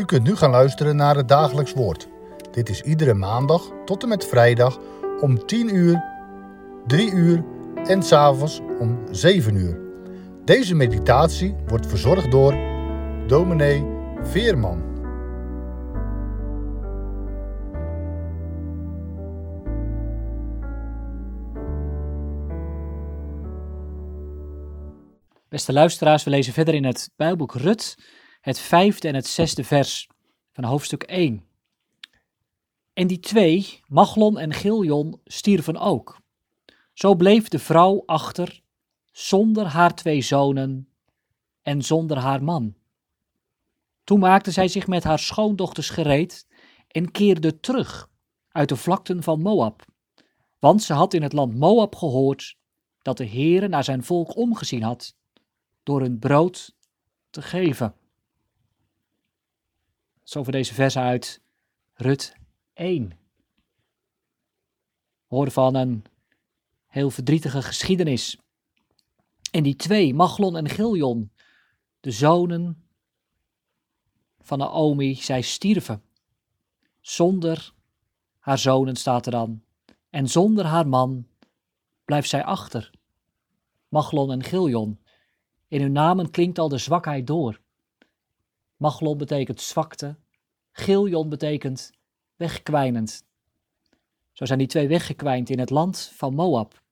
U 0.00 0.04
kunt 0.04 0.22
nu 0.22 0.36
gaan 0.36 0.50
luisteren 0.50 0.96
naar 0.96 1.16
het 1.16 1.28
dagelijks 1.28 1.72
woord. 1.72 2.08
Dit 2.50 2.68
is 2.68 2.80
iedere 2.80 3.14
maandag 3.14 3.70
tot 3.84 4.02
en 4.02 4.08
met 4.08 4.26
vrijdag 4.26 4.78
om 5.20 5.46
10 5.46 5.74
uur, 5.74 6.04
3 6.86 7.12
uur 7.12 7.44
en 7.84 8.02
s'avonds 8.02 8.60
om 8.78 8.98
7 9.10 9.54
uur. 9.54 9.80
Deze 10.44 10.74
meditatie 10.74 11.54
wordt 11.66 11.86
verzorgd 11.86 12.30
door 12.30 12.54
dominee 13.26 13.86
Veerman. 14.22 14.82
Beste 25.48 25.72
luisteraars, 25.72 26.24
we 26.24 26.30
lezen 26.30 26.52
verder 26.52 26.74
in 26.74 26.84
het 26.84 27.10
Bijbelboek 27.16 27.54
Rut, 27.54 27.96
het 28.40 28.58
vijfde 28.58 29.08
en 29.08 29.14
het 29.14 29.26
zesde 29.26 29.64
vers 29.64 30.08
van 30.52 30.64
hoofdstuk 30.64 31.02
1. 31.02 31.44
En 32.92 33.06
die 33.06 33.20
twee, 33.20 33.80
Machlon 33.86 34.38
en 34.38 34.52
Giljon, 34.52 35.20
stierven 35.24 35.76
ook. 35.76 36.20
Zo 36.92 37.14
bleef 37.14 37.48
de 37.48 37.58
vrouw 37.58 38.02
achter, 38.06 38.62
zonder 39.12 39.66
haar 39.66 39.94
twee 39.94 40.22
zonen 40.22 40.88
en 41.62 41.82
zonder 41.82 42.18
haar 42.18 42.42
man. 42.44 42.74
Toen 44.04 44.18
maakte 44.18 44.50
zij 44.50 44.68
zich 44.68 44.86
met 44.86 45.04
haar 45.04 45.18
schoondochters 45.18 45.90
gereed 45.90 46.46
en 46.88 47.10
keerde 47.10 47.60
terug 47.60 48.08
uit 48.48 48.68
de 48.68 48.76
vlakten 48.76 49.22
van 49.22 49.40
Moab. 49.40 49.84
Want 50.58 50.82
ze 50.82 50.92
had 50.92 51.14
in 51.14 51.22
het 51.22 51.32
land 51.32 51.58
Moab 51.58 51.94
gehoord 51.94 52.56
dat 53.02 53.16
de 53.16 53.26
Heere 53.26 53.68
naar 53.68 53.84
zijn 53.84 54.04
volk 54.04 54.36
omgezien 54.36 54.82
had 54.82 55.16
door 55.82 56.00
hun 56.00 56.18
brood 56.18 56.76
te 57.30 57.42
geven. 57.42 57.94
Zo 60.30 60.42
voor 60.42 60.52
deze 60.52 60.74
vers 60.74 60.96
uit 60.96 61.42
Rut 61.94 62.36
1. 62.72 63.08
We 63.08 63.14
horen 65.26 65.52
van 65.52 65.74
een 65.74 66.04
heel 66.86 67.10
verdrietige 67.10 67.62
geschiedenis. 67.62 68.38
En 69.50 69.62
die 69.62 69.76
twee, 69.76 70.14
Machlon 70.14 70.56
en 70.56 70.68
Giljon, 70.68 71.32
de 72.00 72.10
zonen 72.10 72.84
van 74.40 74.58
Naomi, 74.58 75.14
zij 75.14 75.40
stierven. 75.40 76.02
Zonder 77.00 77.74
haar 78.38 78.58
zonen 78.58 78.96
staat 78.96 79.26
er 79.26 79.32
dan. 79.32 79.62
En 80.10 80.28
zonder 80.28 80.64
haar 80.64 80.88
man 80.88 81.26
blijft 82.04 82.28
zij 82.28 82.44
achter. 82.44 82.90
Machlon 83.88 84.32
en 84.32 84.42
Giljon. 84.42 85.00
In 85.68 85.80
hun 85.80 85.92
namen 85.92 86.30
klinkt 86.30 86.58
al 86.58 86.68
de 86.68 86.78
zwakheid 86.78 87.26
door. 87.26 87.60
Machlon 88.80 89.18
betekent 89.18 89.60
zwakte, 89.60 90.16
Giljon 90.72 91.28
betekent 91.28 91.92
wegkwijnend. 92.36 93.24
Zo 94.32 94.44
zijn 94.44 94.58
die 94.58 94.68
twee 94.68 94.88
weggekwijnd 94.88 95.50
in 95.50 95.58
het 95.58 95.70
land 95.70 96.12
van 96.14 96.34
Moab, 96.34 96.82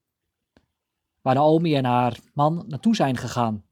waar 1.21 1.35
Naomi 1.35 1.75
en 1.75 1.85
haar 1.85 2.19
man 2.33 2.63
naartoe 2.67 2.95
zijn 2.95 3.17
gegaan, 3.17 3.65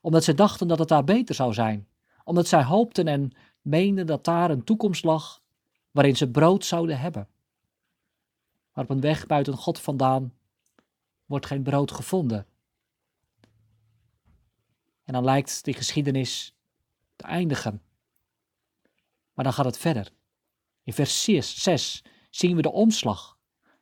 omdat 0.00 0.24
ze 0.24 0.34
dachten 0.34 0.68
dat 0.68 0.78
het 0.78 0.88
daar 0.88 1.04
beter 1.04 1.34
zou 1.34 1.52
zijn, 1.52 1.88
omdat 2.24 2.46
zij 2.46 2.62
hoopten 2.62 3.06
en 3.06 3.32
meenden 3.60 4.06
dat 4.06 4.24
daar 4.24 4.50
een 4.50 4.64
toekomst 4.64 5.04
lag 5.04 5.42
waarin 5.90 6.16
ze 6.16 6.30
brood 6.30 6.64
zouden 6.64 6.98
hebben. 6.98 7.28
Maar 8.72 8.84
op 8.84 8.90
een 8.90 9.00
weg 9.00 9.26
buiten 9.26 9.56
God 9.56 9.80
vandaan 9.80 10.32
wordt 11.26 11.46
geen 11.46 11.62
brood 11.62 11.92
gevonden. 11.92 12.46
En 15.04 15.12
dan 15.12 15.24
lijkt 15.24 15.64
die 15.64 15.74
geschiedenis 15.74 16.56
eindigen. 17.22 17.82
Maar 19.32 19.44
dan 19.44 19.52
gaat 19.52 19.64
het 19.64 19.78
verder. 19.78 20.12
In 20.82 20.92
vers 20.92 21.22
6 21.24 22.04
zien 22.30 22.56
we 22.56 22.62
de 22.62 22.72
omslag. 22.72 23.38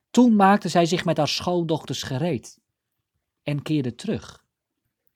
Toen 0.09 0.35
maakte 0.35 0.69
zij 0.69 0.85
zich 0.85 1.05
met 1.05 1.17
haar 1.17 1.27
schoondochters 1.27 2.03
gereed 2.03 2.59
en 3.43 3.61
keerde 3.61 3.95
terug. 3.95 4.45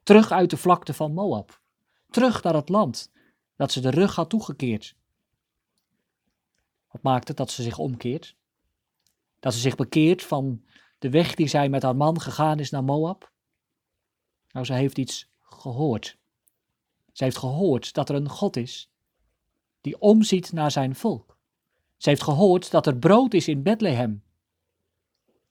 Terug 0.04 0.32
uit 0.32 0.50
de 0.50 0.58
vlakte 0.58 0.94
van 0.94 1.14
Moab. 1.14 1.62
Terug 2.10 2.44
naar 2.44 2.54
het 2.54 2.70
land 2.70 3.12
dat 3.56 3.72
ze 3.72 3.80
de 3.80 3.90
rug 3.90 4.16
had 4.16 4.30
toegekeerd. 4.30 4.96
Wat 6.88 7.02
maakt 7.02 7.28
het 7.28 7.38
dat 7.38 7.52
ze 7.52 7.64
zich 7.64 7.78
omkeert? 7.78 8.36
Dat 9.40 9.54
ze 9.54 9.60
zich 9.60 9.76
bekeert 9.76 10.24
van 10.24 10.66
de 11.00 11.10
weg 11.10 11.36
die 11.36 11.48
zij 11.48 11.70
met 11.70 11.84
haar 11.84 11.96
man 11.96 12.22
gegaan 12.22 12.60
is 12.60 12.70
naar 12.70 12.84
Moab? 12.84 13.32
Nou, 14.52 14.66
ze 14.66 14.74
heeft 14.74 14.98
iets 14.98 15.30
gehoord. 15.42 16.18
Ze 17.16 17.24
heeft 17.24 17.38
gehoord 17.38 17.94
dat 17.94 18.10
er 18.10 18.16
een 18.16 18.30
God 18.30 18.56
is 18.56 18.90
die 19.82 20.00
omziet 20.00 20.52
naar 20.52 20.72
zijn 20.72 20.96
volk. 20.96 21.38
Ze 21.98 22.10
heeft 22.10 22.24
gehoord 22.24 22.72
dat 22.72 22.88
er 22.88 22.98
brood 22.98 23.34
is 23.34 23.48
in 23.48 23.64
Bethlehem. 23.64 24.24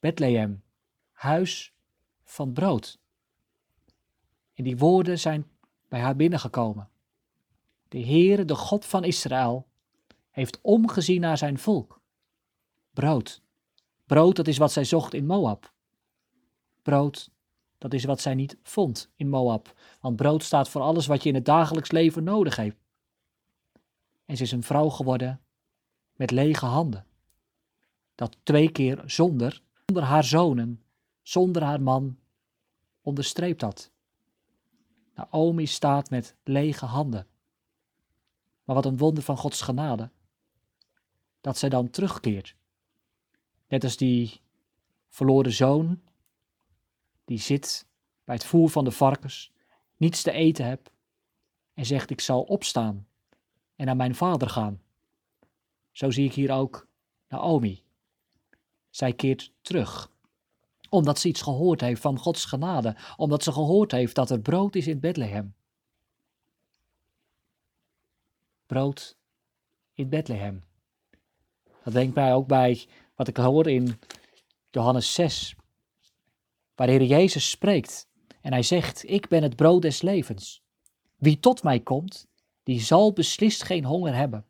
Bethlehem, 0.01 0.63
huis 1.13 1.75
van 2.25 2.53
brood. 2.53 3.01
En 4.55 4.65
die 4.65 4.77
woorden 4.77 5.19
zijn 5.19 5.51
bij 5.89 6.01
haar 6.01 6.17
binnengekomen. 6.17 6.91
De 7.89 8.01
Heere, 8.01 8.45
de 8.45 8.55
God 8.55 8.85
van 8.85 9.05
Israël, 9.05 9.67
heeft 10.31 10.61
omgezien 10.61 11.21
naar 11.21 11.39
zijn 11.39 11.59
volk. 11.59 12.01
Brood. 12.91 13.43
Brood, 14.07 14.37
dat 14.37 14.47
is 14.47 14.59
wat 14.59 14.73
zij 14.73 14.85
zocht 14.85 15.15
in 15.15 15.27
Moab. 15.27 15.73
Brood 16.83 17.31
dat 17.85 17.93
is 17.93 18.05
wat 18.05 18.21
zij 18.21 18.35
niet 18.35 18.57
vond 18.63 19.11
in 19.17 19.29
Moab. 19.29 19.75
Want 20.01 20.17
brood 20.17 20.43
staat 20.43 20.69
voor 20.69 20.81
alles 20.81 21.07
wat 21.07 21.23
je 21.23 21.29
in 21.29 21.35
het 21.35 21.45
dagelijks 21.45 21.91
leven 21.91 22.25
nodig 22.25 22.57
hebt. 22.57 22.77
En 24.25 24.37
ze 24.37 24.43
is 24.43 24.53
een 24.53 24.63
vrouw 24.63 24.89
geworden 24.89 25.41
met 26.13 26.31
lege 26.31 26.67
handen. 26.67 27.07
Dat 28.15 28.37
twee 28.43 28.71
keer 28.71 29.03
zonder, 29.07 29.63
zonder 29.87 30.05
haar 30.05 30.25
zonen, 30.25 30.83
zonder 31.23 31.63
haar 31.63 31.83
man, 31.83 32.19
onderstreept 33.03 33.61
dat. 33.61 33.91
Naomi 35.15 35.67
staat 35.67 36.11
met 36.11 36.37
lege 36.45 36.87
handen. 36.87 37.27
Maar 38.65 38.75
wat 38.75 38.85
een 38.85 38.99
wonder 38.99 39.23
van 39.23 39.37
Gods 39.37 39.61
genade. 39.61 40.11
Dat 41.41 41.59
zij 41.59 41.69
dan 41.69 41.91
terugkeert. 41.91 42.57
Net 43.69 43.85
als 43.85 43.97
die 43.97 44.41
verloren 45.09 45.53
zoon 45.53 46.03
die 47.25 47.39
zit 47.39 47.87
bij 48.25 48.35
het 48.35 48.45
voer 48.45 48.71
van 48.71 48.85
de 48.85 48.91
varkens, 48.91 49.53
niets 49.97 50.23
te 50.23 50.33
eten 50.33 50.65
hebt 50.65 50.91
en 51.75 51.87
zegt 51.87 52.11
ik 52.11 52.21
zal 52.21 52.43
opstaan 52.43 53.07
en 53.77 53.87
naar 53.87 53.97
mijn 53.97 54.15
vader 54.15 54.49
gaan. 54.49 54.83
Zo 55.93 56.11
zie 56.11 56.25
ik 56.25 56.35
hier 56.35 56.51
ook 56.51 56.89
Naomi. 57.29 57.83
Zij 58.91 59.13
keert 59.13 59.53
terug, 59.63 60.11
omdat 60.89 61.19
ze 61.19 61.29
iets 61.29 61.43
gehoord 61.43 61.81
heeft 61.81 62.01
van 62.01 62.19
Gods 62.19 62.45
genade, 62.45 62.97
omdat 63.17 63.43
ze 63.43 63.53
gehoord 63.53 63.91
heeft 63.91 64.15
dat 64.15 64.31
er 64.31 64.41
brood 64.41 64.75
is 64.75 64.87
in 64.87 65.01
Bethlehem. 65.01 65.55
Brood 68.67 69.17
in 69.95 70.09
Bethlehem. 70.09 70.65
Dat 71.85 71.93
denkt 71.93 72.15
mij 72.15 72.35
ook 72.35 72.47
bij 72.47 72.87
wat 73.15 73.29
ik 73.29 73.37
hoor 73.37 73.69
in 73.69 74.01
Johannes 74.71 75.15
6, 75.15 75.57
waar 76.75 76.87
de 76.87 76.93
Heer 76.93 77.03
Jezus 77.03 77.51
spreekt. 77.51 78.09
En 78.41 78.53
hij 78.53 78.63
zegt, 78.63 79.09
ik 79.09 79.29
ben 79.29 79.43
het 79.43 79.57
brood 79.57 79.83
des 79.83 80.03
levens. 80.03 80.63
Wie 81.17 81.41
tot 81.41 81.63
mij 81.63 81.81
komt, 81.81 82.27
die 82.63 82.81
zal 82.81 83.13
beslist 83.13 83.63
geen 83.63 83.85
honger 83.85 84.15
hebben. 84.15 84.47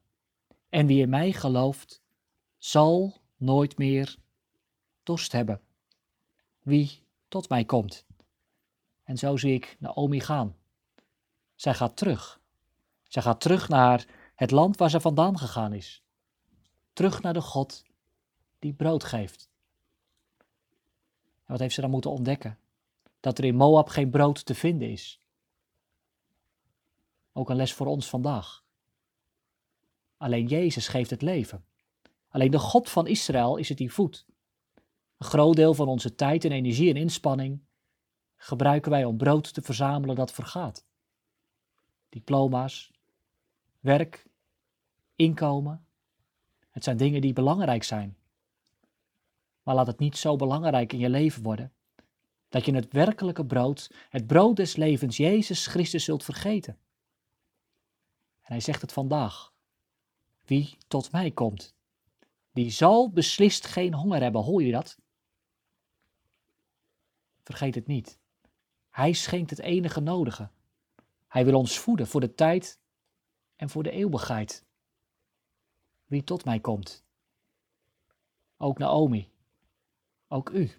En 0.68 0.86
wie 0.86 1.02
in 1.02 1.08
mij 1.08 1.32
gelooft, 1.32 2.02
zal 2.58 3.16
nooit 3.36 3.78
meer 3.78 4.16
dorst 5.02 5.32
hebben. 5.32 5.60
Wie 6.62 7.02
tot 7.28 7.48
mij 7.48 7.64
komt. 7.64 8.06
En 9.02 9.18
zo 9.18 9.36
zie 9.36 9.52
ik 9.52 9.76
Naomi 9.78 10.20
gaan. 10.20 10.56
Zij 11.54 11.74
gaat 11.74 11.96
terug. 11.96 12.40
Zij 13.08 13.22
gaat 13.22 13.40
terug 13.40 13.68
naar 13.68 14.06
het 14.34 14.50
land 14.50 14.76
waar 14.76 14.90
ze 14.90 15.00
vandaan 15.00 15.38
gegaan 15.38 15.72
is. 15.72 16.02
Terug 16.92 17.22
naar 17.22 17.32
de 17.32 17.40
God 17.40 17.84
die 18.58 18.72
brood 18.72 19.04
geeft. 19.04 19.48
Wat 21.46 21.58
heeft 21.58 21.74
ze 21.74 21.80
dan 21.80 21.90
moeten 21.90 22.10
ontdekken? 22.10 22.58
Dat 23.20 23.38
er 23.38 23.44
in 23.44 23.56
Moab 23.56 23.88
geen 23.88 24.10
brood 24.10 24.44
te 24.44 24.54
vinden 24.54 24.90
is. 24.90 25.20
Ook 27.32 27.50
een 27.50 27.56
les 27.56 27.72
voor 27.74 27.86
ons 27.86 28.08
vandaag. 28.08 28.64
Alleen 30.16 30.46
Jezus 30.46 30.88
geeft 30.88 31.10
het 31.10 31.22
leven. 31.22 31.64
Alleen 32.28 32.50
de 32.50 32.58
God 32.58 32.90
van 32.90 33.06
Israël 33.06 33.56
is 33.56 33.68
het 33.68 33.78
die 33.78 33.92
voedt. 33.92 34.26
Een 35.16 35.26
groot 35.26 35.56
deel 35.56 35.74
van 35.74 35.88
onze 35.88 36.14
tijd 36.14 36.44
en 36.44 36.52
energie 36.52 36.90
en 36.90 36.96
inspanning 36.96 37.60
gebruiken 38.36 38.90
wij 38.90 39.04
om 39.04 39.16
brood 39.16 39.54
te 39.54 39.62
verzamelen 39.62 40.16
dat 40.16 40.32
vergaat. 40.32 40.86
Diploma's, 42.08 42.92
werk, 43.80 44.26
inkomen. 45.16 45.86
Het 46.70 46.84
zijn 46.84 46.96
dingen 46.96 47.20
die 47.20 47.32
belangrijk 47.32 47.82
zijn. 47.82 48.16
Maar 49.64 49.74
laat 49.74 49.86
het 49.86 49.98
niet 49.98 50.16
zo 50.16 50.36
belangrijk 50.36 50.92
in 50.92 50.98
je 50.98 51.08
leven 51.08 51.42
worden 51.42 51.72
dat 52.54 52.64
je 52.64 52.74
het 52.74 52.92
werkelijke 52.92 53.46
brood, 53.46 53.90
het 54.08 54.26
brood 54.26 54.56
des 54.56 54.76
levens, 54.76 55.16
Jezus 55.16 55.66
Christus 55.66 56.04
zult 56.04 56.24
vergeten. 56.24 56.78
En 58.40 58.52
hij 58.52 58.60
zegt 58.60 58.80
het 58.80 58.92
vandaag. 58.92 59.52
Wie 60.44 60.76
tot 60.88 61.12
mij 61.12 61.30
komt, 61.30 61.74
die 62.52 62.70
zal 62.70 63.10
beslist 63.10 63.66
geen 63.66 63.94
honger 63.94 64.22
hebben. 64.22 64.42
Hoor 64.42 64.62
je 64.62 64.72
dat? 64.72 64.98
Vergeet 67.42 67.74
het 67.74 67.86
niet. 67.86 68.18
Hij 68.90 69.12
schenkt 69.12 69.50
het 69.50 69.58
enige 69.58 70.00
nodige. 70.00 70.50
Hij 71.28 71.44
wil 71.44 71.58
ons 71.58 71.78
voeden 71.78 72.06
voor 72.06 72.20
de 72.20 72.34
tijd 72.34 72.78
en 73.56 73.70
voor 73.70 73.82
de 73.82 73.90
eeuwigheid. 73.90 74.64
Wie 76.04 76.24
tot 76.24 76.44
mij 76.44 76.60
komt. 76.60 77.04
Ook 78.56 78.78
Naomi. 78.78 79.33
Ook 80.28 80.50
u. 80.50 80.70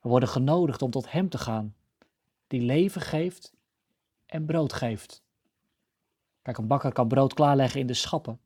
We 0.00 0.08
worden 0.08 0.28
genodigd 0.28 0.82
om 0.82 0.90
tot 0.90 1.12
Hem 1.12 1.28
te 1.28 1.38
gaan, 1.38 1.76
die 2.46 2.60
leven 2.60 3.00
geeft 3.00 3.54
en 4.26 4.46
brood 4.46 4.72
geeft. 4.72 5.24
Kijk, 6.42 6.58
een 6.58 6.66
bakker 6.66 6.92
kan 6.92 7.08
brood 7.08 7.34
klaarleggen 7.34 7.80
in 7.80 7.86
de 7.86 7.94
schappen. 7.94 8.40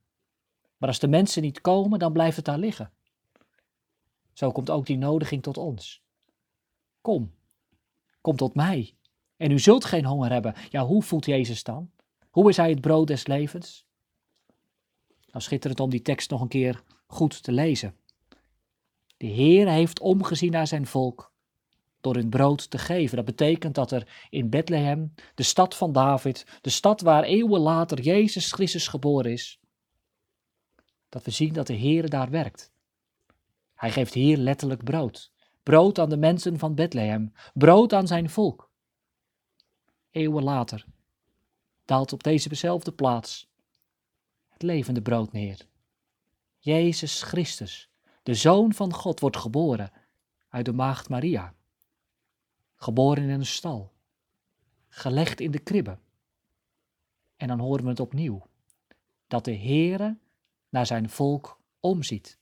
Maar 0.76 0.88
als 0.88 0.98
de 0.98 1.08
mensen 1.08 1.42
niet 1.42 1.60
komen, 1.60 1.98
dan 1.98 2.12
blijft 2.12 2.36
het 2.36 2.44
daar 2.44 2.58
liggen. 2.58 2.92
Zo 4.32 4.52
komt 4.52 4.70
ook 4.70 4.86
die 4.86 4.98
nodiging 4.98 5.42
tot 5.42 5.56
ons. 5.56 6.02
Kom, 7.00 7.34
kom 8.20 8.36
tot 8.36 8.54
mij. 8.54 8.96
En 9.36 9.50
u 9.50 9.58
zult 9.58 9.84
geen 9.84 10.04
honger 10.04 10.32
hebben. 10.32 10.54
Ja, 10.70 10.86
hoe 10.86 11.02
voelt 11.02 11.26
Jezus 11.26 11.62
dan? 11.62 11.90
Hoe 12.30 12.48
is 12.48 12.56
hij 12.56 12.70
het 12.70 12.80
brood 12.80 13.06
des 13.06 13.26
levens? 13.26 13.86
Nou, 15.26 15.42
schitterend 15.42 15.80
om 15.80 15.90
die 15.90 16.02
tekst 16.02 16.30
nog 16.30 16.40
een 16.40 16.48
keer 16.48 16.82
goed 17.06 17.42
te 17.42 17.52
lezen. 17.52 17.99
De 19.20 19.26
Heer 19.26 19.68
heeft 19.68 20.00
omgezien 20.00 20.50
naar 20.50 20.66
zijn 20.66 20.86
volk 20.86 21.32
door 22.00 22.14
hun 22.14 22.28
brood 22.28 22.70
te 22.70 22.78
geven. 22.78 23.16
Dat 23.16 23.24
betekent 23.24 23.74
dat 23.74 23.90
er 23.90 24.26
in 24.30 24.50
Bethlehem, 24.50 25.14
de 25.34 25.42
stad 25.42 25.76
van 25.76 25.92
David, 25.92 26.58
de 26.60 26.70
stad 26.70 27.00
waar 27.00 27.22
eeuwen 27.22 27.60
later 27.60 28.00
Jezus 28.00 28.52
Christus 28.52 28.88
geboren 28.88 29.32
is, 29.32 29.60
dat 31.08 31.24
we 31.24 31.30
zien 31.30 31.52
dat 31.52 31.66
de 31.66 31.72
Heer 31.72 32.08
daar 32.08 32.30
werkt. 32.30 32.72
Hij 33.74 33.90
geeft 33.90 34.14
hier 34.14 34.36
letterlijk 34.36 34.84
brood. 34.84 35.32
Brood 35.62 35.98
aan 35.98 36.10
de 36.10 36.16
mensen 36.16 36.58
van 36.58 36.74
Bethlehem, 36.74 37.32
brood 37.54 37.92
aan 37.92 38.06
zijn 38.06 38.30
volk. 38.30 38.70
Eeuwen 40.10 40.44
later 40.44 40.84
daalt 41.84 42.12
op 42.12 42.22
dezezelfde 42.22 42.92
plaats 42.92 43.50
het 44.48 44.62
levende 44.62 45.02
brood 45.02 45.32
neer. 45.32 45.66
Jezus 46.58 47.22
Christus, 47.22 47.89
de 48.22 48.34
Zoon 48.34 48.72
van 48.72 48.92
God, 48.92 49.20
wordt 49.20 49.36
geboren 49.36 49.92
uit 50.48 50.64
de 50.64 50.72
maagd 50.72 51.08
Maria. 51.08 51.54
Geboren 52.74 53.22
in 53.22 53.30
een 53.30 53.46
stal, 53.46 53.92
gelegd 54.88 55.40
in 55.40 55.50
de 55.50 55.58
kribbe. 55.58 55.98
En 57.36 57.48
dan 57.48 57.58
horen 57.58 57.84
we 57.84 57.90
het 57.90 58.00
opnieuw, 58.00 58.46
dat 59.26 59.44
de 59.44 59.56
Heere 59.56 60.18
naar 60.68 60.86
zijn 60.86 61.10
volk 61.10 61.60
omziet, 61.80 62.38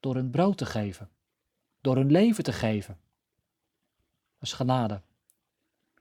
door 0.00 0.14
hun 0.14 0.30
brood 0.30 0.58
te 0.58 0.66
geven, 0.66 1.10
door 1.80 1.96
hun 1.96 2.10
leven 2.10 2.44
te 2.44 2.52
geven. 2.52 2.98
Dat 4.38 4.48
is 4.48 4.52
genade. 4.52 5.02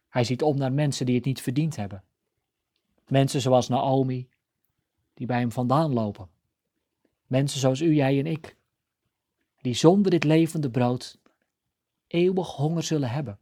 Hij 0.10 0.24
ziet 0.24 0.42
om 0.42 0.58
naar 0.58 0.74
mensen 0.74 1.06
die 1.06 1.16
het 1.16 1.26
niet 1.26 1.42
verdiend 1.42 1.76
hebben. 1.76 2.04
Mensen 3.08 3.42
zoals 3.42 3.68
Naomi, 3.68 4.30
die 5.14 5.28
bij 5.28 5.40
hem 5.40 5.52
vandaan 5.52 5.94
lopen. 5.94 6.30
Mensen 7.28 7.60
zoals 7.60 7.82
u, 7.82 7.94
jij 7.94 8.20
en 8.20 8.26
ik, 8.26 8.55
die 9.66 9.74
zonder 9.74 10.12
dit 10.12 10.24
levende 10.24 10.70
brood 10.70 11.20
eeuwig 12.08 12.48
honger 12.48 12.84
zullen 12.84 13.10
hebben. 13.10 13.40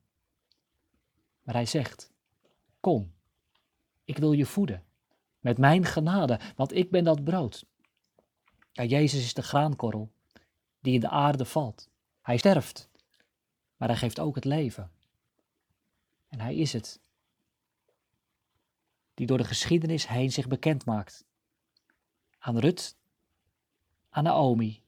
Maar 1.41 1.55
hij 1.55 1.65
zegt: 1.65 2.13
Kom, 2.79 3.13
ik 4.03 4.17
wil 4.17 4.31
je 4.31 4.45
voeden 4.45 4.83
met 5.39 5.57
mijn 5.57 5.85
genade, 5.85 6.39
want 6.55 6.75
ik 6.75 6.91
ben 6.91 7.03
dat 7.03 7.23
brood. 7.23 7.65
Ja, 8.71 8.83
Jezus 8.83 9.23
is 9.23 9.33
de 9.33 9.41
graankorrel 9.41 10.11
die 10.79 10.93
in 10.93 10.99
de 10.99 11.09
aarde 11.09 11.45
valt. 11.45 11.89
Hij 12.21 12.37
sterft, 12.37 12.89
maar 13.77 13.87
hij 13.87 13.97
geeft 13.97 14.19
ook 14.19 14.35
het 14.35 14.45
leven. 14.45 14.91
En 16.27 16.39
hij 16.39 16.55
is 16.55 16.73
het 16.73 17.01
die 19.13 19.27
door 19.27 19.37
de 19.37 19.43
geschiedenis 19.43 20.07
heen 20.07 20.31
zich 20.31 20.47
bekend 20.47 20.85
maakt. 20.85 21.25
Aan 22.39 22.57
Rut, 22.57 22.97
aan 24.09 24.23
Naomi, 24.23 24.82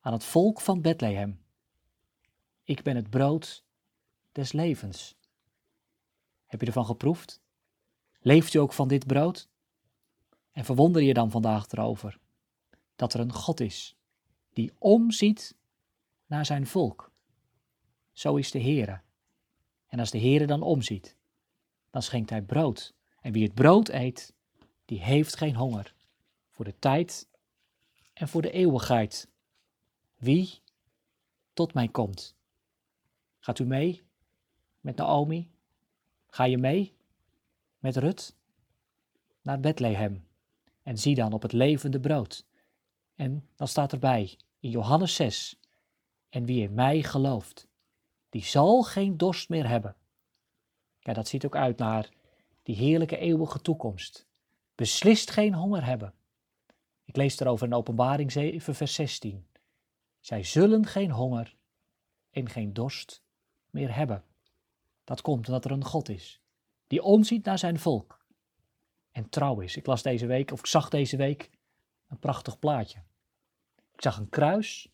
aan 0.00 0.12
het 0.12 0.24
volk 0.24 0.60
van 0.60 0.80
Bethlehem. 0.80 1.40
Ik 2.64 2.82
ben 2.82 2.96
het 2.96 3.10
brood 3.10 3.64
des 4.32 4.52
levens. 4.52 5.16
Heb 6.46 6.60
je 6.60 6.66
ervan 6.66 6.86
geproefd? 6.86 7.40
Leeft 8.20 8.54
u 8.54 8.58
ook 8.58 8.72
van 8.72 8.88
dit 8.88 9.06
brood? 9.06 9.48
En 10.50 10.64
verwonder 10.64 11.02
je 11.02 11.14
dan 11.14 11.30
vandaag 11.30 11.70
erover 11.70 12.18
dat 12.96 13.14
er 13.14 13.20
een 13.20 13.32
God 13.32 13.60
is 13.60 13.96
die 14.52 14.72
omziet 14.78 15.56
naar 16.26 16.46
zijn 16.46 16.66
volk. 16.66 17.12
Zo 18.12 18.36
is 18.36 18.50
de 18.50 18.60
Heere. 18.60 19.00
En 19.86 19.98
als 19.98 20.10
de 20.10 20.18
Heere 20.18 20.46
dan 20.46 20.62
omziet, 20.62 21.16
dan 21.90 22.02
schenkt 22.02 22.30
hij 22.30 22.42
brood. 22.42 22.94
En 23.20 23.32
wie 23.32 23.44
het 23.44 23.54
brood 23.54 23.88
eet, 23.88 24.34
die 24.84 25.00
heeft 25.00 25.36
geen 25.36 25.56
honger. 25.56 25.94
Voor 26.50 26.64
de 26.64 26.78
tijd 26.78 27.28
en 28.12 28.28
voor 28.28 28.42
de 28.42 28.50
eeuwigheid. 28.50 29.29
Wie 30.20 30.60
tot 31.52 31.74
mij 31.74 31.88
komt. 31.88 32.36
Gaat 33.38 33.58
u 33.58 33.64
mee 33.64 34.02
met 34.80 34.96
Naomi? 34.96 35.50
Ga 36.26 36.44
je 36.44 36.58
mee 36.58 36.96
met 37.78 37.96
Rut 37.96 38.36
naar 39.42 39.60
Bethlehem? 39.60 40.26
En 40.82 40.98
zie 40.98 41.14
dan 41.14 41.32
op 41.32 41.42
het 41.42 41.52
levende 41.52 42.00
brood. 42.00 42.46
En 43.14 43.48
dan 43.56 43.68
staat 43.68 43.92
erbij 43.92 44.38
in 44.58 44.70
Johannes 44.70 45.14
6: 45.14 45.60
En 46.28 46.44
wie 46.44 46.62
in 46.62 46.74
mij 46.74 47.02
gelooft, 47.02 47.68
die 48.28 48.44
zal 48.44 48.82
geen 48.82 49.16
dorst 49.16 49.48
meer 49.48 49.68
hebben. 49.68 49.96
Ja, 50.98 51.12
dat 51.12 51.28
ziet 51.28 51.44
ook 51.44 51.56
uit 51.56 51.78
naar 51.78 52.08
die 52.62 52.76
heerlijke 52.76 53.16
eeuwige 53.16 53.60
toekomst. 53.60 54.26
Beslist 54.74 55.30
geen 55.30 55.54
honger 55.54 55.84
hebben. 55.84 56.14
Ik 57.04 57.16
lees 57.16 57.40
erover 57.40 57.66
in 57.66 57.74
Openbaring 57.74 58.32
7, 58.32 58.74
vers 58.74 58.94
16. 58.94 59.48
Zij 60.20 60.44
zullen 60.44 60.86
geen 60.86 61.10
honger 61.10 61.56
en 62.30 62.48
geen 62.48 62.72
dorst 62.72 63.22
meer 63.70 63.94
hebben. 63.94 64.24
Dat 65.04 65.20
komt 65.20 65.46
omdat 65.46 65.64
er 65.64 65.70
een 65.70 65.84
God 65.84 66.08
is, 66.08 66.40
die 66.86 67.02
omziet 67.02 67.44
naar 67.44 67.58
zijn 67.58 67.78
volk 67.78 68.26
en 69.10 69.28
trouw 69.28 69.60
is. 69.60 69.76
Ik 69.76 69.86
las 69.86 70.02
deze 70.02 70.26
week, 70.26 70.52
of 70.52 70.58
ik 70.58 70.66
zag 70.66 70.88
deze 70.88 71.16
week, 71.16 71.50
een 72.08 72.18
prachtig 72.18 72.58
plaatje. 72.58 73.02
Ik 73.92 74.02
zag 74.02 74.18
een 74.18 74.28
kruis 74.28 74.92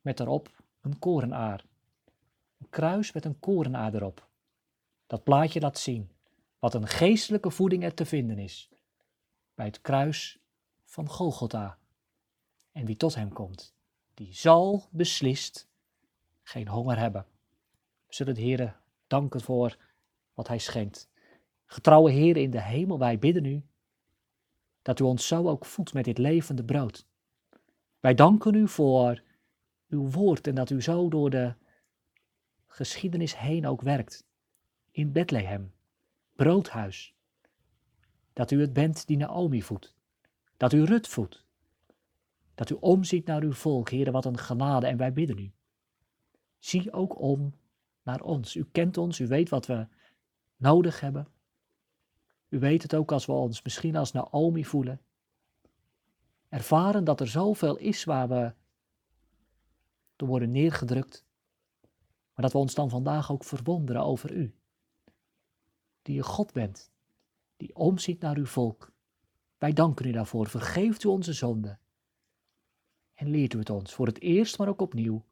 met 0.00 0.16
daarop 0.16 0.62
een 0.80 0.98
korenaar. 0.98 1.64
Een 2.58 2.68
kruis 2.70 3.12
met 3.12 3.24
een 3.24 3.38
korenaar 3.38 3.94
erop. 3.94 4.28
Dat 5.06 5.24
plaatje 5.24 5.60
laat 5.60 5.78
zien 5.78 6.10
wat 6.58 6.74
een 6.74 6.86
geestelijke 6.86 7.50
voeding 7.50 7.84
er 7.84 7.94
te 7.94 8.06
vinden 8.06 8.38
is 8.38 8.70
bij 9.54 9.66
het 9.66 9.80
kruis 9.80 10.38
van 10.84 11.08
Golgotha. 11.08 11.78
En 12.72 12.84
wie 12.84 12.96
tot 12.96 13.14
hem 13.14 13.32
komt, 13.32 13.74
die 14.24 14.34
zal 14.34 14.88
beslist 14.90 15.68
geen 16.42 16.68
honger 16.68 16.98
hebben. 16.98 17.26
We 18.06 18.14
zullen 18.14 18.34
de 18.34 18.40
Heer 18.40 18.76
danken 19.06 19.40
voor 19.40 19.76
wat 20.34 20.48
hij 20.48 20.58
schenkt. 20.58 21.10
Getrouwe 21.66 22.10
Heer 22.10 22.36
in 22.36 22.50
de 22.50 22.62
hemel, 22.62 22.98
wij 22.98 23.18
bidden 23.18 23.44
u 23.44 23.62
dat 24.82 25.00
u 25.00 25.04
ons 25.04 25.26
zo 25.26 25.48
ook 25.48 25.64
voedt 25.64 25.92
met 25.92 26.04
dit 26.04 26.18
levende 26.18 26.64
brood. 26.64 27.06
Wij 28.00 28.14
danken 28.14 28.54
u 28.54 28.68
voor 28.68 29.22
uw 29.88 30.10
woord 30.10 30.46
en 30.46 30.54
dat 30.54 30.70
u 30.70 30.82
zo 30.82 31.08
door 31.08 31.30
de 31.30 31.54
geschiedenis 32.66 33.38
heen 33.38 33.66
ook 33.66 33.80
werkt 33.80 34.26
in 34.90 35.12
Bethlehem, 35.12 35.72
broodhuis. 36.36 37.14
Dat 38.32 38.50
u 38.50 38.60
het 38.60 38.72
bent 38.72 39.06
die 39.06 39.16
Naomi 39.16 39.62
voedt. 39.62 39.94
Dat 40.56 40.72
u 40.72 40.84
Rut 40.84 41.08
voedt. 41.08 41.41
Dat 42.54 42.70
u 42.70 42.76
omziet 42.80 43.26
naar 43.26 43.42
uw 43.42 43.52
volk, 43.52 43.90
heren, 43.90 44.12
wat 44.12 44.24
een 44.24 44.38
genade, 44.38 44.86
en 44.86 44.96
wij 44.96 45.12
bidden 45.12 45.38
u. 45.38 45.52
Zie 46.58 46.92
ook 46.92 47.20
om 47.20 47.54
naar 48.02 48.20
ons. 48.20 48.56
U 48.56 48.64
kent 48.72 48.96
ons, 48.96 49.18
u 49.18 49.26
weet 49.26 49.48
wat 49.48 49.66
we 49.66 49.86
nodig 50.56 51.00
hebben. 51.00 51.28
U 52.48 52.58
weet 52.58 52.82
het 52.82 52.94
ook 52.94 53.12
als 53.12 53.26
we 53.26 53.32
ons 53.32 53.62
misschien 53.62 53.96
als 53.96 54.12
Naomi 54.12 54.64
voelen. 54.64 55.00
Ervaren 56.48 57.04
dat 57.04 57.20
er 57.20 57.28
zoveel 57.28 57.76
is 57.76 58.04
waar 58.04 58.28
we 58.28 58.54
door 60.16 60.28
worden 60.28 60.50
neergedrukt. 60.50 61.24
Maar 62.34 62.44
dat 62.44 62.52
we 62.52 62.58
ons 62.58 62.74
dan 62.74 62.90
vandaag 62.90 63.32
ook 63.32 63.44
verwonderen 63.44 64.04
over 64.04 64.32
u 64.32 64.54
die 66.02 66.14
je 66.14 66.22
God 66.22 66.52
bent, 66.52 66.92
die 67.56 67.74
omziet 67.74 68.20
naar 68.20 68.36
uw 68.36 68.46
volk. 68.46 68.92
Wij 69.58 69.72
danken 69.72 70.06
u 70.06 70.12
daarvoor. 70.12 70.46
Vergeeft 70.48 71.04
u 71.04 71.08
onze 71.08 71.32
zonden. 71.32 71.80
En 73.22 73.30
leert 73.30 73.54
u 73.54 73.58
het 73.58 73.70
ons 73.70 73.94
voor 73.94 74.06
het 74.06 74.20
eerst, 74.20 74.58
maar 74.58 74.68
ook 74.68 74.80
opnieuw, 74.80 75.24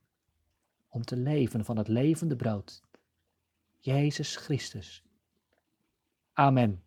om 0.89 1.05
te 1.05 1.17
leven 1.17 1.65
van 1.65 1.77
het 1.77 1.89
levende 1.89 2.37
brood. 2.37 2.83
Jezus 3.79 4.37
Christus. 4.37 5.03
Amen. 6.33 6.83